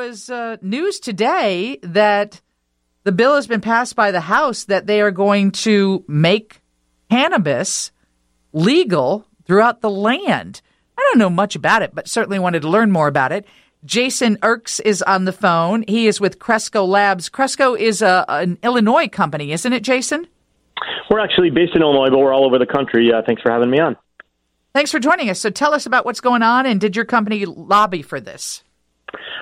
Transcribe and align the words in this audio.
was 0.00 0.30
uh, 0.30 0.56
news 0.62 0.98
today 0.98 1.78
that 1.82 2.40
the 3.04 3.12
bill 3.12 3.34
has 3.34 3.46
been 3.46 3.60
passed 3.60 3.94
by 3.94 4.10
the 4.10 4.22
House 4.22 4.64
that 4.64 4.86
they 4.86 5.02
are 5.02 5.10
going 5.10 5.50
to 5.50 6.02
make 6.08 6.62
cannabis 7.10 7.92
legal 8.54 9.26
throughout 9.44 9.82
the 9.82 9.90
land. 9.90 10.62
I 10.96 11.02
don't 11.02 11.18
know 11.18 11.28
much 11.28 11.54
about 11.54 11.82
it, 11.82 11.94
but 11.94 12.08
certainly 12.08 12.38
wanted 12.38 12.62
to 12.62 12.68
learn 12.70 12.90
more 12.90 13.08
about 13.08 13.30
it. 13.30 13.44
Jason 13.84 14.38
Erkes 14.38 14.80
is 14.82 15.02
on 15.02 15.26
the 15.26 15.32
phone. 15.32 15.84
He 15.86 16.06
is 16.06 16.18
with 16.18 16.38
Cresco 16.38 16.82
Labs. 16.86 17.28
Cresco 17.28 17.74
is 17.74 18.00
a, 18.00 18.24
an 18.28 18.56
Illinois 18.62 19.06
company, 19.06 19.52
isn't 19.52 19.72
it, 19.74 19.82
Jason? 19.82 20.26
We're 21.10 21.20
actually 21.20 21.50
based 21.50 21.76
in 21.76 21.82
Illinois, 21.82 22.08
but 22.08 22.20
we're 22.20 22.32
all 22.32 22.46
over 22.46 22.58
the 22.58 22.64
country. 22.64 23.12
Uh, 23.12 23.20
thanks 23.26 23.42
for 23.42 23.52
having 23.52 23.68
me 23.68 23.80
on. 23.80 23.98
Thanks 24.72 24.92
for 24.92 24.98
joining 24.98 25.28
us. 25.28 25.38
So 25.38 25.50
tell 25.50 25.74
us 25.74 25.84
about 25.84 26.06
what's 26.06 26.22
going 26.22 26.42
on, 26.42 26.64
and 26.64 26.80
did 26.80 26.96
your 26.96 27.04
company 27.04 27.44
lobby 27.44 28.00
for 28.00 28.18
this? 28.18 28.64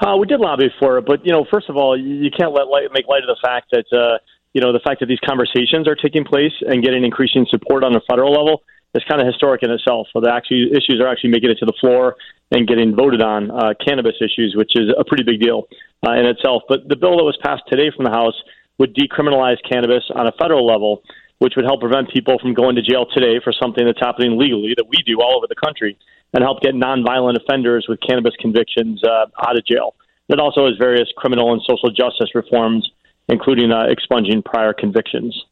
Uh, 0.00 0.16
we 0.16 0.26
did 0.26 0.40
lobby 0.40 0.72
for 0.78 0.96
it, 0.96 1.04
but 1.04 1.24
you 1.26 1.32
know, 1.32 1.44
first 1.50 1.68
of 1.68 1.76
all, 1.76 1.98
you 1.98 2.30
can't 2.30 2.52
let 2.52 2.68
light, 2.68 2.88
make 2.92 3.06
light 3.06 3.22
of 3.22 3.28
the 3.28 3.36
fact 3.42 3.68
that 3.72 3.84
uh, 3.92 4.16
you 4.54 4.60
know 4.60 4.72
the 4.72 4.80
fact 4.80 5.00
that 5.00 5.06
these 5.06 5.20
conversations 5.20 5.86
are 5.86 5.94
taking 5.94 6.24
place 6.24 6.52
and 6.66 6.82
getting 6.82 7.04
increasing 7.04 7.46
support 7.50 7.84
on 7.84 7.92
the 7.92 8.00
federal 8.08 8.32
level 8.32 8.62
is 8.94 9.04
kind 9.08 9.20
of 9.20 9.26
historic 9.26 9.62
in 9.62 9.70
itself. 9.70 10.08
So 10.12 10.20
the 10.20 10.32
actually 10.32 10.72
issues 10.72 11.00
are 11.00 11.06
actually 11.06 11.30
making 11.30 11.50
it 11.50 11.58
to 11.58 11.66
the 11.66 11.76
floor 11.80 12.16
and 12.50 12.66
getting 12.66 12.96
voted 12.96 13.22
on. 13.22 13.50
Uh, 13.50 13.74
cannabis 13.86 14.16
issues, 14.20 14.54
which 14.56 14.72
is 14.74 14.88
a 14.98 15.04
pretty 15.04 15.22
big 15.22 15.40
deal 15.40 15.68
uh, 16.06 16.12
in 16.12 16.26
itself. 16.26 16.62
But 16.68 16.88
the 16.88 16.96
bill 16.96 17.18
that 17.18 17.24
was 17.24 17.38
passed 17.44 17.62
today 17.68 17.92
from 17.94 18.04
the 18.04 18.10
House 18.10 18.34
would 18.78 18.96
decriminalize 18.96 19.56
cannabis 19.70 20.02
on 20.14 20.26
a 20.26 20.32
federal 20.40 20.66
level, 20.66 21.02
which 21.38 21.54
would 21.54 21.64
help 21.64 21.80
prevent 21.80 22.10
people 22.10 22.38
from 22.40 22.54
going 22.54 22.74
to 22.74 22.82
jail 22.82 23.04
today 23.14 23.38
for 23.44 23.52
something 23.52 23.84
that's 23.84 24.00
happening 24.00 24.38
legally 24.38 24.72
that 24.76 24.88
we 24.88 24.96
do 25.04 25.20
all 25.20 25.36
over 25.36 25.46
the 25.46 25.54
country, 25.54 25.96
and 26.32 26.42
help 26.42 26.60
get 26.60 26.74
nonviolent 26.74 27.36
offenders 27.36 27.86
with 27.88 27.98
cannabis 28.06 28.34
convictions 28.40 29.02
uh, 29.04 29.26
out 29.46 29.56
of 29.56 29.64
jail. 29.66 29.94
It 30.28 30.38
also 30.38 30.66
has 30.66 30.76
various 30.78 31.08
criminal 31.16 31.52
and 31.52 31.60
social 31.66 31.90
justice 31.90 32.34
reforms, 32.34 32.88
including 33.28 33.72
uh, 33.72 33.86
expunging 33.88 34.42
prior 34.42 34.72
convictions. 34.72 35.44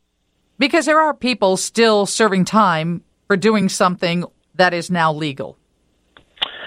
Because 0.59 0.87
there 0.87 1.01
are 1.01 1.15
people 1.15 1.57
still 1.57 2.07
serving 2.07 2.45
time 2.45 3.03
for 3.27 3.37
doing 3.37 3.69
something 3.69 4.25
that 4.55 4.75
is 4.75 4.91
now 4.91 5.13
legal. 5.13 5.57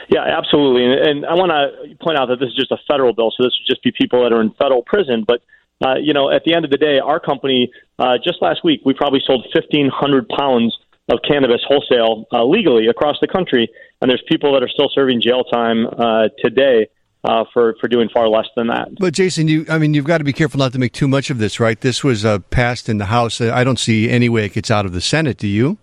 Yeah, 0.10 0.24
absolutely. 0.24 0.84
And, 0.86 0.94
and 0.94 1.26
I 1.26 1.34
want 1.36 1.52
to 1.52 1.96
point 2.04 2.18
out 2.18 2.28
that 2.28 2.40
this 2.40 2.50
is 2.50 2.56
just 2.56 2.72
a 2.72 2.78
federal 2.88 3.14
bill, 3.14 3.32
so 3.32 3.44
this 3.44 3.54
would 3.60 3.68
just 3.68 3.84
be 3.84 3.94
people 3.98 4.24
that 4.24 4.34
are 4.34 4.42
in 4.42 4.52
federal 4.60 4.84
prison. 4.84 5.24
But 5.26 5.42
uh, 5.84 5.96
you 5.96 6.14
know, 6.14 6.30
at 6.30 6.44
the 6.44 6.54
end 6.54 6.66
of 6.66 6.72
the 6.72 6.78
day, 6.78 7.00
our 7.00 7.20
company 7.20 7.72
uh, 7.98 8.18
just 8.24 8.42
last 8.42 8.64
week 8.64 8.82
we 8.86 8.94
probably 8.94 9.22
sold 9.26 9.46
1,500 9.54 10.28
pounds 10.30 10.78
of 11.10 11.20
cannabis 11.28 11.62
wholesale 11.68 12.26
uh, 12.32 12.44
legally 12.44 12.88
across 12.88 13.18
the 13.22 13.28
country, 13.28 13.70
and 14.02 14.10
there's 14.10 14.24
people 14.28 14.54
that 14.54 14.64
are 14.64 14.70
still 14.70 14.90
serving 14.94 15.22
jail 15.22 15.44
time 15.44 15.88
uh, 15.88 16.30
today. 16.44 16.88
Uh, 17.24 17.44
for 17.54 17.76
for 17.80 17.88
doing 17.88 18.10
far 18.12 18.28
less 18.28 18.48
than 18.56 18.66
that. 18.66 18.88
But 18.98 19.14
Jason, 19.14 19.48
you 19.48 19.64
I 19.70 19.78
mean 19.78 19.94
you've 19.94 20.06
got 20.06 20.18
to 20.18 20.24
be 20.24 20.34
careful 20.34 20.58
not 20.58 20.74
to 20.74 20.80
make 20.80 20.92
too 20.92 21.08
much 21.08 21.30
of 21.30 21.38
this, 21.38 21.60
right? 21.60 21.80
This 21.80 22.04
was 22.04 22.26
uh, 22.26 22.40
passed 22.40 22.90
in 22.90 22.98
the 22.98 23.06
House. 23.06 23.40
I 23.40 23.64
don't 23.64 23.78
see 23.78 24.10
any 24.10 24.28
way 24.28 24.46
it 24.46 24.54
gets 24.54 24.72
out 24.72 24.88
of 24.88 24.92
the 24.94 25.02
Senate. 25.02 25.38
Do 25.38 25.48
you? 25.48 25.78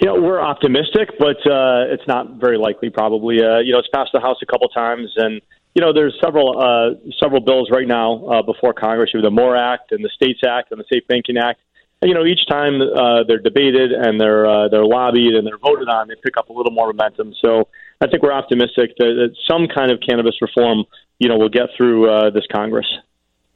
You 0.00 0.08
know, 0.08 0.20
we're 0.20 0.40
optimistic, 0.40 1.10
but 1.20 1.36
uh, 1.46 1.86
it's 1.86 2.02
not 2.08 2.40
very 2.40 2.58
likely. 2.58 2.90
Probably, 2.90 3.40
uh, 3.40 3.60
you 3.60 3.72
know, 3.72 3.78
it's 3.78 3.86
passed 3.94 4.10
the 4.12 4.18
House 4.18 4.38
a 4.42 4.46
couple 4.46 4.68
times, 4.70 5.12
and 5.16 5.40
you 5.76 5.80
know, 5.80 5.92
there's 5.92 6.18
several 6.20 6.58
uh, 6.60 6.98
several 7.22 7.40
bills 7.40 7.70
right 7.70 7.86
now 7.86 8.26
uh, 8.26 8.42
before 8.42 8.74
Congress. 8.74 9.10
You 9.14 9.18
have 9.18 9.24
the 9.24 9.30
MORE 9.30 9.56
Act 9.56 9.92
and 9.92 10.04
the 10.04 10.10
States 10.10 10.40
Act 10.44 10.72
and 10.72 10.80
the 10.80 10.84
Safe 10.92 11.06
Banking 11.06 11.36
Act. 11.38 11.60
You 12.02 12.14
know, 12.14 12.24
each 12.26 12.46
time 12.48 12.80
uh, 12.82 13.22
they're 13.28 13.38
debated 13.38 13.92
and 13.92 14.20
they're 14.20 14.44
uh, 14.44 14.68
they're 14.68 14.84
lobbied 14.84 15.34
and 15.34 15.46
they're 15.46 15.58
voted 15.58 15.88
on, 15.88 16.08
they 16.08 16.16
pick 16.22 16.36
up 16.36 16.48
a 16.48 16.52
little 16.52 16.72
more 16.72 16.92
momentum. 16.92 17.32
So 17.40 17.68
I 18.00 18.08
think 18.08 18.22
we're 18.22 18.32
optimistic 18.32 18.90
that, 18.98 19.14
that 19.14 19.36
some 19.48 19.68
kind 19.72 19.92
of 19.92 20.00
cannabis 20.00 20.34
reform, 20.42 20.84
you 21.18 21.28
know, 21.28 21.36
will 21.36 21.48
get 21.48 21.68
through 21.76 22.10
uh, 22.10 22.30
this 22.30 22.44
Congress. 22.52 22.86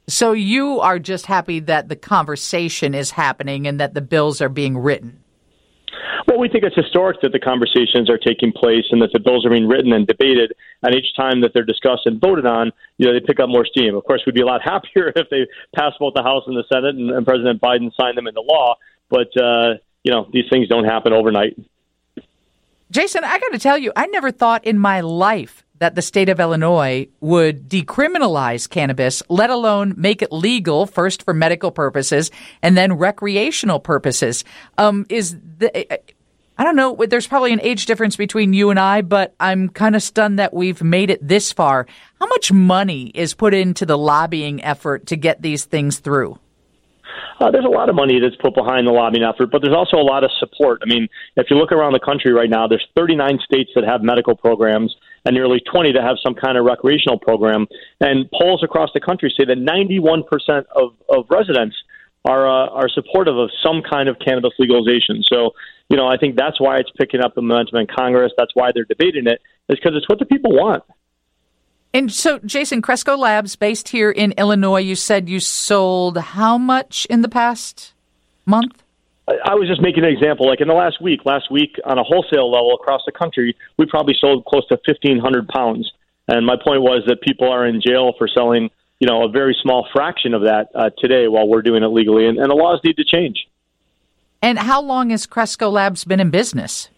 So 0.07 0.31
you 0.31 0.79
are 0.79 0.99
just 0.99 1.25
happy 1.25 1.59
that 1.61 1.89
the 1.89 1.97
conversation 1.97 2.95
is 2.95 3.11
happening 3.11 3.67
and 3.67 3.79
that 3.81 3.93
the 3.93 4.01
bills 4.01 4.39
are 4.41 4.47
being 4.47 4.77
written. 4.77 5.21
Well, 6.27 6.39
we 6.39 6.49
think 6.49 6.65
it's 6.65 6.75
historic 6.75 7.21
that 7.21 7.31
the 7.31 7.39
conversations 7.39 8.09
are 8.09 8.17
taking 8.17 8.51
place 8.51 8.83
and 8.91 9.01
that 9.01 9.11
the 9.13 9.19
bills 9.19 9.45
are 9.45 9.49
being 9.49 9.65
written 9.65 9.93
and 9.93 10.05
debated. 10.05 10.53
And 10.83 10.93
each 10.93 11.15
time 11.15 11.39
that 11.41 11.51
they're 11.53 11.63
discussed 11.63 12.01
and 12.05 12.19
voted 12.19 12.45
on, 12.45 12.73
you 12.97 13.07
know, 13.07 13.13
they 13.13 13.25
pick 13.25 13.39
up 13.39 13.47
more 13.47 13.65
steam. 13.65 13.95
Of 13.95 14.03
course, 14.03 14.23
we'd 14.25 14.35
be 14.35 14.41
a 14.41 14.45
lot 14.45 14.61
happier 14.63 15.13
if 15.15 15.29
they 15.29 15.47
passed 15.73 15.95
both 15.99 16.15
the 16.15 16.23
House 16.23 16.43
and 16.45 16.57
the 16.57 16.65
Senate 16.71 16.95
and, 16.95 17.11
and 17.11 17.25
President 17.25 17.61
Biden 17.61 17.95
signed 17.95 18.17
them 18.17 18.27
into 18.27 18.41
law. 18.41 18.75
But, 19.09 19.29
uh, 19.41 19.75
you 20.03 20.11
know, 20.11 20.27
these 20.33 20.43
things 20.51 20.67
don't 20.67 20.83
happen 20.83 21.13
overnight. 21.13 21.57
Jason, 22.91 23.23
I 23.23 23.39
got 23.39 23.51
to 23.51 23.59
tell 23.59 23.77
you, 23.77 23.93
I 23.95 24.07
never 24.07 24.31
thought 24.31 24.65
in 24.65 24.77
my 24.77 24.99
life 25.01 25.63
that 25.79 25.95
the 25.95 26.01
state 26.01 26.27
of 26.27 26.39
Illinois 26.39 27.07
would 27.19 27.69
decriminalize 27.69 28.69
cannabis, 28.69 29.21
let 29.29 29.49
alone 29.49 29.93
make 29.95 30.21
it 30.21 30.31
legal 30.31 30.85
first 30.85 31.23
for 31.23 31.33
medical 31.33 31.71
purposes 31.71 32.31
and 32.61 32.75
then 32.75 32.93
recreational 32.93 33.79
purposes. 33.79 34.43
Um, 34.77 35.05
is 35.09 35.37
the, 35.59 35.99
I 36.57 36.63
don't 36.63 36.75
know. 36.75 36.95
There's 37.07 37.27
probably 37.27 37.53
an 37.53 37.61
age 37.61 37.85
difference 37.85 38.15
between 38.15 38.53
you 38.53 38.71
and 38.71 38.79
I, 38.79 39.01
but 39.01 39.35
I'm 39.39 39.69
kind 39.69 39.95
of 39.95 40.01
stunned 40.01 40.39
that 40.39 40.53
we've 40.53 40.81
made 40.81 41.11
it 41.11 41.25
this 41.25 41.51
far. 41.51 41.85
How 42.19 42.25
much 42.27 42.51
money 42.51 43.11
is 43.13 43.35
put 43.35 43.53
into 43.53 43.85
the 43.85 43.97
lobbying 43.97 44.63
effort 44.63 45.05
to 45.07 45.15
get 45.15 45.41
these 45.43 45.65
things 45.65 45.99
through? 45.99 46.39
Uh, 47.39 47.51
there's 47.51 47.65
a 47.65 47.69
lot 47.69 47.89
of 47.89 47.95
money 47.95 48.19
that's 48.19 48.35
put 48.37 48.55
behind 48.55 48.87
the 48.87 48.91
lobbying 48.91 49.23
effort, 49.23 49.51
but 49.51 49.61
there's 49.61 49.75
also 49.75 49.97
a 49.97 50.03
lot 50.03 50.23
of 50.23 50.31
support. 50.39 50.81
I 50.81 50.87
mean, 50.87 51.07
if 51.35 51.47
you 51.51 51.57
look 51.57 51.71
around 51.71 51.93
the 51.93 51.99
country 51.99 52.33
right 52.33 52.49
now, 52.49 52.67
there's 52.67 52.85
39 52.95 53.39
states 53.45 53.69
that 53.75 53.83
have 53.83 54.01
medical 54.01 54.35
programs 54.35 54.95
and 55.25 55.35
nearly 55.35 55.59
20 55.71 55.91
that 55.93 56.03
have 56.03 56.17
some 56.23 56.33
kind 56.33 56.57
of 56.57 56.65
recreational 56.65 57.19
program. 57.19 57.67
And 57.99 58.29
polls 58.31 58.63
across 58.63 58.89
the 58.93 58.99
country 58.99 59.31
say 59.37 59.45
that 59.45 59.57
91% 59.57 60.65
of, 60.75 60.93
of 61.09 61.25
residents 61.29 61.75
are 62.27 62.47
uh, 62.47 62.69
are 62.69 62.89
supportive 62.89 63.37
of 63.37 63.49
some 63.63 63.81
kind 63.81 64.09
of 64.09 64.19
cannabis 64.19 64.51
legalization. 64.59 65.23
So, 65.23 65.51
you 65.89 65.97
know, 65.97 66.07
I 66.07 66.17
think 66.17 66.35
that's 66.35 66.59
why 66.59 66.77
it's 66.77 66.91
picking 66.97 67.21
up 67.21 67.35
the 67.35 67.41
momentum 67.41 67.79
in 67.79 67.87
Congress. 67.87 68.33
That's 68.37 68.51
why 68.53 68.71
they're 68.73 68.85
debating 68.85 69.27
it, 69.27 69.41
is 69.69 69.79
because 69.79 69.93
it's 69.95 70.07
what 70.09 70.19
the 70.19 70.25
people 70.25 70.51
want. 70.51 70.83
And 71.93 72.11
so, 72.11 72.39
Jason 72.39 72.81
Cresco 72.81 73.15
Labs, 73.15 73.55
based 73.55 73.89
here 73.89 74.11
in 74.11 74.33
Illinois, 74.33 74.81
you 74.81 74.95
said 74.95 75.29
you 75.29 75.39
sold 75.39 76.17
how 76.17 76.57
much 76.57 77.07
in 77.09 77.21
the 77.21 77.29
past 77.29 77.93
month? 78.45 78.83
I 79.27 79.55
was 79.55 79.67
just 79.67 79.81
making 79.81 80.05
an 80.05 80.09
example. 80.09 80.47
Like 80.47 80.61
in 80.61 80.67
the 80.67 80.73
last 80.73 81.01
week, 81.01 81.25
last 81.25 81.51
week 81.51 81.75
on 81.83 81.97
a 81.97 82.03
wholesale 82.03 82.49
level 82.49 82.73
across 82.73 83.01
the 83.05 83.11
country, 83.11 83.57
we 83.77 83.85
probably 83.85 84.15
sold 84.19 84.45
close 84.45 84.65
to 84.67 84.79
1,500 84.85 85.47
pounds. 85.49 85.91
And 86.29 86.45
my 86.45 86.55
point 86.55 86.81
was 86.81 87.03
that 87.07 87.21
people 87.21 87.49
are 87.49 87.65
in 87.65 87.81
jail 87.81 88.13
for 88.17 88.27
selling, 88.27 88.69
you 88.99 89.07
know, 89.07 89.23
a 89.23 89.29
very 89.29 89.55
small 89.61 89.87
fraction 89.93 90.33
of 90.33 90.41
that 90.43 90.69
uh, 90.73 90.89
today 90.97 91.27
while 91.27 91.47
we're 91.47 91.61
doing 91.61 91.83
it 91.83 91.87
legally. 91.87 92.27
And, 92.27 92.37
and 92.37 92.49
the 92.49 92.55
laws 92.55 92.79
need 92.83 92.97
to 92.97 93.05
change. 93.05 93.47
And 94.41 94.57
how 94.59 94.81
long 94.81 95.09
has 95.09 95.25
Cresco 95.25 95.69
Labs 95.69 96.03
been 96.05 96.19
in 96.19 96.29
business? 96.29 96.89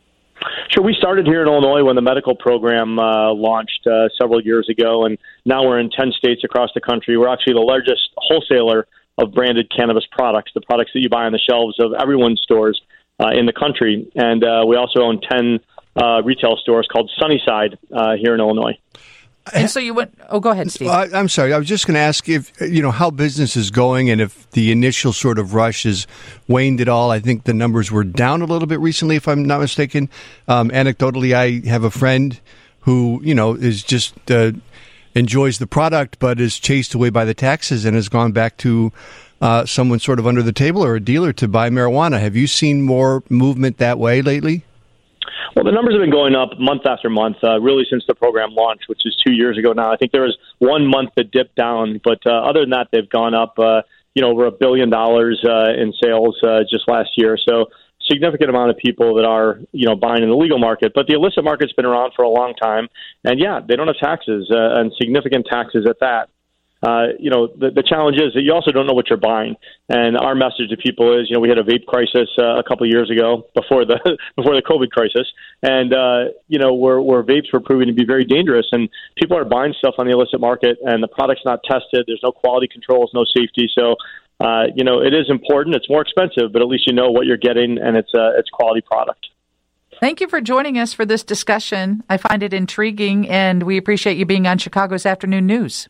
Sure. 0.69 0.83
We 0.83 0.93
started 0.97 1.25
here 1.25 1.41
in 1.41 1.47
Illinois 1.47 1.83
when 1.83 1.95
the 1.95 2.01
medical 2.01 2.35
program 2.35 2.99
uh, 2.99 3.33
launched 3.33 3.85
uh, 3.87 4.07
several 4.19 4.41
years 4.41 4.69
ago, 4.69 5.05
and 5.05 5.17
now 5.45 5.67
we're 5.67 5.79
in 5.79 5.89
10 5.89 6.11
states 6.11 6.43
across 6.43 6.69
the 6.73 6.81
country. 6.81 7.17
We're 7.17 7.27
actually 7.27 7.53
the 7.53 7.61
largest 7.61 8.09
wholesaler 8.17 8.87
of 9.17 9.33
branded 9.33 9.69
cannabis 9.75 10.05
products, 10.11 10.51
the 10.53 10.61
products 10.61 10.91
that 10.93 11.01
you 11.01 11.09
buy 11.09 11.25
on 11.25 11.33
the 11.33 11.39
shelves 11.39 11.77
of 11.79 11.93
everyone's 11.99 12.39
stores 12.41 12.81
uh, 13.19 13.29
in 13.29 13.45
the 13.45 13.53
country. 13.53 14.09
And 14.15 14.43
uh, 14.43 14.63
we 14.65 14.77
also 14.77 15.01
own 15.01 15.19
10 15.21 15.59
uh, 15.95 16.21
retail 16.23 16.55
stores 16.57 16.87
called 16.91 17.11
Sunnyside 17.19 17.77
uh, 17.91 18.15
here 18.15 18.33
in 18.33 18.39
Illinois. 18.39 18.77
And 19.53 19.69
so 19.69 19.79
you 19.79 19.93
went. 19.93 20.17
Oh, 20.29 20.39
go 20.39 20.51
ahead, 20.51 20.71
Steve. 20.71 20.89
I'm 20.89 21.29
sorry. 21.29 21.53
I 21.53 21.57
was 21.57 21.67
just 21.67 21.87
going 21.87 21.95
to 21.95 22.01
ask 22.01 22.27
if 22.29 22.51
you 22.61 22.81
know 22.81 22.91
how 22.91 23.09
business 23.09 23.55
is 23.55 23.71
going, 23.71 24.09
and 24.09 24.21
if 24.21 24.49
the 24.51 24.71
initial 24.71 25.13
sort 25.13 25.39
of 25.39 25.53
rush 25.53 25.83
has 25.83 26.07
waned 26.47 26.81
at 26.81 26.87
all. 26.87 27.11
I 27.11 27.19
think 27.19 27.43
the 27.43 27.53
numbers 27.53 27.91
were 27.91 28.03
down 28.03 28.41
a 28.41 28.45
little 28.45 28.67
bit 28.67 28.79
recently, 28.79 29.15
if 29.15 29.27
I'm 29.27 29.45
not 29.45 29.59
mistaken. 29.61 30.09
Um, 30.47 30.69
anecdotally, 30.69 31.33
I 31.33 31.67
have 31.67 31.83
a 31.83 31.91
friend 31.91 32.39
who 32.81 33.21
you 33.23 33.35
know 33.35 33.53
is 33.53 33.83
just 33.83 34.31
uh, 34.31 34.51
enjoys 35.15 35.59
the 35.59 35.67
product, 35.67 36.19
but 36.19 36.39
is 36.39 36.59
chased 36.59 36.93
away 36.93 37.09
by 37.09 37.25
the 37.25 37.33
taxes 37.33 37.85
and 37.85 37.95
has 37.95 38.09
gone 38.09 38.31
back 38.31 38.57
to 38.57 38.91
uh, 39.41 39.65
someone 39.65 39.99
sort 39.99 40.19
of 40.19 40.27
under 40.27 40.41
the 40.41 40.51
table 40.51 40.83
or 40.83 40.95
a 40.95 40.99
dealer 40.99 41.33
to 41.33 41.47
buy 41.47 41.69
marijuana. 41.69 42.19
Have 42.19 42.35
you 42.35 42.47
seen 42.47 42.81
more 42.81 43.23
movement 43.29 43.77
that 43.77 43.97
way 43.97 44.21
lately? 44.21 44.63
Well, 45.55 45.65
the 45.65 45.71
numbers 45.71 45.95
have 45.95 46.01
been 46.01 46.11
going 46.11 46.35
up 46.35 46.59
month 46.59 46.85
after 46.85 47.09
month, 47.09 47.37
uh, 47.43 47.59
really 47.59 47.83
since 47.89 48.03
the 48.07 48.15
program 48.15 48.53
launched, 48.53 48.85
which 48.87 49.01
is 49.05 49.15
two 49.25 49.33
years 49.33 49.57
ago 49.57 49.73
now. 49.73 49.91
I 49.91 49.97
think 49.97 50.11
there 50.11 50.21
was 50.21 50.37
one 50.59 50.85
month 50.85 51.11
that 51.17 51.31
dipped 51.31 51.55
down, 51.55 51.99
but 52.03 52.19
uh, 52.25 52.29
other 52.29 52.61
than 52.61 52.69
that, 52.71 52.87
they've 52.91 53.09
gone 53.09 53.33
up. 53.33 53.57
Uh, 53.57 53.81
you 54.15 54.23
know, 54.23 54.31
over 54.31 54.47
a 54.47 54.51
billion 54.51 54.89
dollars 54.89 55.39
uh, 55.47 55.71
in 55.71 55.93
sales 56.01 56.35
uh, 56.43 56.61
just 56.69 56.87
last 56.87 57.11
year. 57.15 57.37
So 57.37 57.67
significant 58.09 58.49
amount 58.49 58.71
of 58.71 58.77
people 58.77 59.15
that 59.15 59.25
are 59.25 59.59
you 59.71 59.87
know 59.87 59.95
buying 59.95 60.23
in 60.23 60.29
the 60.29 60.35
legal 60.35 60.57
market. 60.57 60.93
But 60.93 61.07
the 61.07 61.13
illicit 61.13 61.43
market's 61.43 61.73
been 61.73 61.85
around 61.85 62.13
for 62.15 62.23
a 62.23 62.29
long 62.29 62.53
time, 62.55 62.87
and 63.23 63.39
yeah, 63.39 63.59
they 63.65 63.75
don't 63.75 63.87
have 63.87 63.97
taxes 63.97 64.49
uh, 64.51 64.79
and 64.79 64.91
significant 64.99 65.45
taxes 65.49 65.85
at 65.87 65.99
that. 65.99 66.29
Uh, 66.81 67.07
you 67.19 67.29
know, 67.29 67.47
the, 67.47 67.71
the 67.71 67.83
challenge 67.83 68.15
is 68.17 68.33
that 68.33 68.41
you 68.41 68.53
also 68.53 68.71
don't 68.71 68.87
know 68.87 68.93
what 68.93 69.09
you're 69.09 69.19
buying. 69.19 69.55
And 69.89 70.17
our 70.17 70.33
message 70.33 70.69
to 70.69 70.77
people 70.77 71.19
is, 71.19 71.29
you 71.29 71.35
know, 71.35 71.41
we 71.41 71.49
had 71.49 71.57
a 71.57 71.63
vape 71.63 71.85
crisis 71.85 72.29
uh, 72.39 72.55
a 72.55 72.63
couple 72.63 72.85
of 72.85 72.89
years 72.89 73.11
ago 73.11 73.47
before 73.53 73.83
the 73.83 73.99
before 74.35 74.55
the 74.55 74.61
COVID 74.61 74.89
crisis, 74.89 75.27
and 75.61 75.93
uh, 75.93 76.31
you 76.47 76.57
know, 76.57 76.73
where 76.73 77.01
where 77.01 77.23
vapes 77.23 77.51
were 77.51 77.59
proving 77.59 77.87
to 77.87 77.93
be 77.93 78.05
very 78.05 78.23
dangerous, 78.23 78.67
and 78.71 78.89
people 79.17 79.37
are 79.37 79.43
buying 79.43 79.73
stuff 79.77 79.95
on 79.97 80.05
the 80.05 80.13
illicit 80.13 80.39
market, 80.39 80.77
and 80.83 81.03
the 81.03 81.07
product's 81.07 81.43
not 81.43 81.59
tested. 81.63 82.05
There's 82.07 82.23
no 82.23 82.31
quality 82.31 82.67
controls, 82.67 83.11
no 83.13 83.25
safety. 83.25 83.69
So, 83.77 83.95
uh, 84.39 84.67
you 84.73 84.85
know, 84.85 85.01
it 85.01 85.13
is 85.13 85.29
important. 85.29 85.75
It's 85.75 85.89
more 85.89 86.01
expensive, 86.01 86.53
but 86.53 86.61
at 86.61 86.69
least 86.69 86.87
you 86.87 86.93
know 86.93 87.11
what 87.11 87.25
you're 87.25 87.37
getting, 87.37 87.77
and 87.77 87.97
it's 87.97 88.13
a 88.13 88.35
it's 88.37 88.49
quality 88.49 88.81
product. 88.81 89.27
Thank 89.99 90.21
you 90.21 90.29
for 90.29 90.39
joining 90.39 90.77
us 90.77 90.93
for 90.93 91.05
this 91.05 91.23
discussion. 91.23 92.03
I 92.07 92.15
find 92.15 92.41
it 92.41 92.53
intriguing, 92.53 93.27
and 93.27 93.63
we 93.63 93.75
appreciate 93.75 94.15
you 94.15 94.25
being 94.25 94.47
on 94.47 94.57
Chicago's 94.57 95.05
Afternoon 95.05 95.45
News. 95.45 95.89